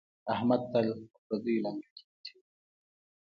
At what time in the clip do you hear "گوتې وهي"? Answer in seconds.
2.09-2.45